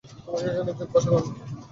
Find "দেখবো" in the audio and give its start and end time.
0.71-0.97